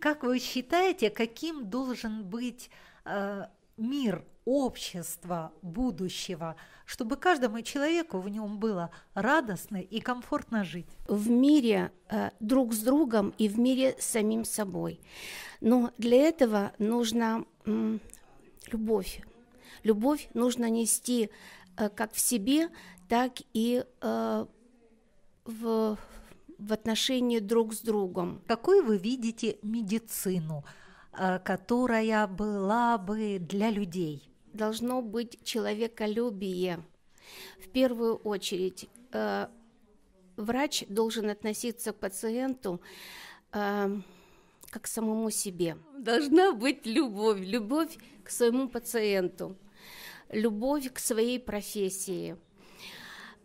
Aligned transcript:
Как 0.00 0.22
вы 0.22 0.38
считаете, 0.38 1.10
каким 1.10 1.68
должен 1.68 2.24
быть 2.24 2.70
э, 3.04 3.44
мир, 3.76 4.24
общество 4.46 5.52
будущего, 5.60 6.56
чтобы 6.86 7.16
каждому 7.16 7.60
человеку 7.60 8.18
в 8.18 8.28
нем 8.28 8.58
было 8.58 8.90
радостно 9.12 9.76
и 9.76 10.00
комфортно 10.00 10.64
жить? 10.64 10.86
В 11.06 11.28
мире 11.28 11.92
э, 12.08 12.30
друг 12.40 12.72
с 12.72 12.78
другом 12.78 13.34
и 13.36 13.46
в 13.46 13.58
мире 13.58 13.94
с 13.98 14.06
самим 14.06 14.46
собой. 14.46 15.00
Но 15.60 15.92
для 15.98 16.16
этого 16.16 16.72
нужна 16.78 17.44
э, 17.66 17.98
любовь. 18.72 19.20
Любовь 19.82 20.28
нужно 20.32 20.70
нести 20.70 21.28
э, 21.76 21.90
как 21.90 22.14
в 22.14 22.20
себе, 22.20 22.70
так 23.06 23.32
и 23.52 23.84
э, 24.00 24.46
в 25.44 25.98
в 26.60 26.72
отношении 26.72 27.38
друг 27.38 27.72
с 27.74 27.80
другом. 27.80 28.42
Какой 28.46 28.82
вы 28.82 28.98
видите 28.98 29.58
медицину, 29.62 30.64
э, 31.12 31.38
которая 31.38 32.26
была 32.26 32.98
бы 32.98 33.38
для 33.40 33.70
людей? 33.70 34.28
Должно 34.52 35.02
быть 35.02 35.38
человеколюбие. 35.44 36.84
В 37.58 37.68
первую 37.68 38.16
очередь, 38.16 38.88
э, 39.12 39.46
врач 40.36 40.84
должен 40.88 41.30
относиться 41.30 41.92
к 41.92 41.96
пациенту 41.96 42.80
э, 43.52 44.00
как 44.70 44.82
к 44.82 44.86
самому 44.86 45.30
себе. 45.30 45.76
Должна 45.98 46.52
быть 46.52 46.86
любовь, 46.86 47.40
любовь 47.40 47.96
к 48.22 48.30
своему 48.30 48.68
пациенту, 48.68 49.56
любовь 50.30 50.92
к 50.92 50.98
своей 50.98 51.38
профессии– 51.40 52.36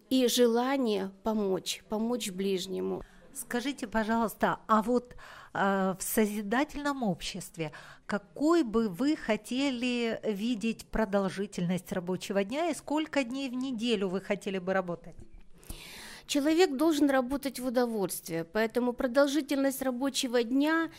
и 0.10 0.28
желание 0.28 1.12
помочь, 1.24 1.84
помочь 1.90 2.30
ближнему. 2.30 3.04
Скажите, 3.34 3.88
пожалуйста, 3.88 4.60
а 4.68 4.82
вот 4.82 5.16
э, 5.54 5.96
в 6.00 6.02
созидательном 6.02 7.04
обществе 7.04 7.72
какой 8.06 8.64
бы 8.64 8.88
вы 8.88 9.16
хотели 9.16 10.20
видеть 10.24 10.86
продолжительность 10.86 11.92
рабочего 11.92 12.44
дня 12.44 12.70
и 12.70 12.76
сколько 12.76 13.24
дней 13.24 13.50
в 13.50 13.56
неделю 13.56 14.08
вы 14.08 14.22
хотели 14.22 14.60
бы 14.60 14.74
работать? 14.74 15.16
Человек 16.28 16.76
должен 16.76 17.10
работать 17.10 17.60
в 17.60 17.68
удовольствие, 17.68 18.46
поэтому 18.46 18.94
продолжительность 18.94 19.82
рабочего 19.82 20.44
дня 20.44 20.90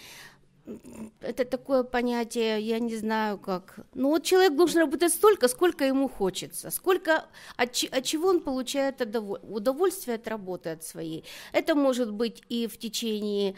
это 1.21 1.45
такое 1.45 1.83
понятие, 1.83 2.61
я 2.61 2.79
не 2.79 2.97
знаю 2.97 3.39
как. 3.39 3.81
Ну 3.95 4.09
вот 4.09 4.25
человек 4.25 4.57
должен 4.57 4.81
работать 4.81 5.13
столько, 5.13 5.49
сколько 5.49 5.85
ему 5.85 6.09
хочется, 6.09 6.71
сколько 6.71 7.27
от, 7.57 7.85
от 7.91 8.05
чего 8.05 8.29
он 8.29 8.41
получает 8.41 9.01
удовольствие 9.01 10.17
от 10.17 10.29
работы 10.29 10.71
от 10.71 10.85
своей. 10.85 11.25
Это 11.53 11.75
может 11.75 12.13
быть 12.13 12.43
и 12.49 12.67
в 12.67 12.79
течение 12.79 13.55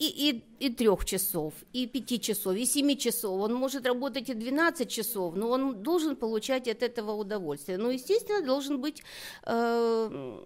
и, 0.00 0.30
и, 0.30 0.66
и 0.66 0.70
трех 0.70 1.04
часов, 1.04 1.52
и 1.74 1.86
пяти 1.86 2.18
часов, 2.18 2.56
и 2.56 2.64
семи 2.64 2.96
часов. 2.96 3.38
Он 3.38 3.52
может 3.52 3.86
работать 3.86 4.30
и 4.30 4.34
12 4.34 4.88
часов, 4.88 5.36
но 5.36 5.50
он 5.50 5.82
должен 5.82 6.16
получать 6.16 6.68
от 6.68 6.82
этого 6.82 7.12
удовольствие. 7.12 7.76
Но, 7.76 7.90
естественно, 7.90 8.42
должен 8.42 8.80
быть 8.80 9.02
э, 9.44 10.38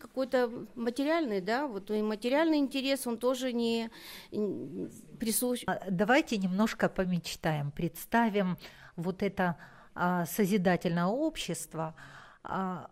какой-то 0.00 0.50
материальный, 0.74 1.42
да, 1.42 1.66
вот 1.66 1.90
и 1.90 2.00
материальный 2.00 2.56
интерес, 2.56 3.06
он 3.06 3.18
тоже 3.18 3.52
не, 3.52 3.90
не 4.30 4.88
присущ. 5.18 5.64
А, 5.66 5.78
давайте 5.90 6.38
немножко 6.38 6.88
помечтаем, 6.88 7.72
представим 7.72 8.56
вот 8.96 9.22
это 9.22 9.58
а, 9.94 10.24
созидательное 10.24 11.08
общество, 11.08 11.94
а, 12.42 12.88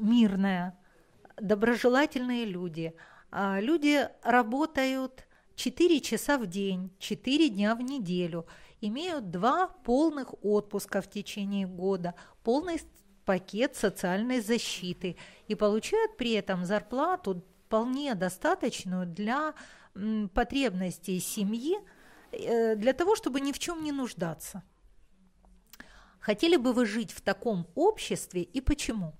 мирное, 0.00 0.76
доброжелательные 1.40 2.46
люди– 2.46 2.94
люди 3.34 4.08
работают 4.22 5.26
4 5.56 6.00
часа 6.00 6.38
в 6.38 6.46
день, 6.46 6.90
4 6.98 7.48
дня 7.48 7.74
в 7.74 7.80
неделю, 7.80 8.46
имеют 8.80 9.30
два 9.30 9.68
полных 9.68 10.34
отпуска 10.44 11.00
в 11.00 11.08
течение 11.08 11.66
года, 11.66 12.14
полный 12.42 12.80
пакет 13.24 13.74
социальной 13.76 14.40
защиты 14.40 15.16
и 15.48 15.54
получают 15.54 16.16
при 16.16 16.32
этом 16.32 16.64
зарплату 16.64 17.42
вполне 17.66 18.14
достаточную 18.14 19.06
для 19.06 19.54
потребностей 20.34 21.20
семьи, 21.20 21.78
э, 22.32 22.76
для 22.76 22.92
того, 22.92 23.16
чтобы 23.16 23.40
ни 23.40 23.52
в 23.52 23.58
чем 23.58 23.82
не 23.82 23.92
нуждаться. 23.92 24.62
Хотели 26.20 26.56
бы 26.56 26.72
вы 26.72 26.86
жить 26.86 27.12
в 27.12 27.20
таком 27.20 27.66
обществе 27.74 28.42
и 28.42 28.60
почему? 28.60 29.14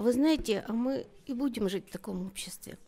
А 0.00 0.02
вы 0.02 0.14
знаете, 0.14 0.64
а 0.66 0.72
мы 0.72 1.06
и 1.26 1.34
будем 1.34 1.68
жить 1.68 1.88
в 1.88 1.92
таком 1.92 2.26
обществе. 2.26 2.78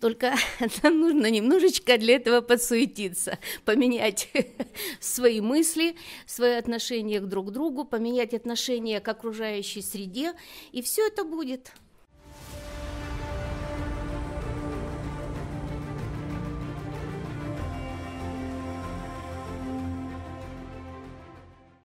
Только 0.00 0.34
нам 0.82 1.00
нужно 1.00 1.30
немножечко 1.30 1.98
для 1.98 2.16
этого 2.16 2.40
подсуетиться, 2.40 3.38
поменять 3.66 4.30
свои 4.98 5.42
мысли, 5.42 5.96
свои 6.24 6.52
отношения 6.54 7.20
к 7.20 7.26
друг 7.26 7.50
другу, 7.52 7.84
поменять 7.84 8.32
отношения 8.32 9.00
к 9.00 9.08
окружающей 9.08 9.82
среде, 9.82 10.32
и 10.72 10.80
все 10.80 11.06
это 11.08 11.24
будет. 11.24 11.72